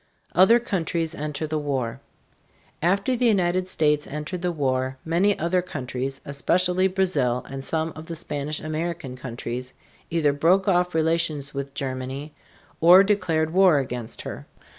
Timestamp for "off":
10.67-10.95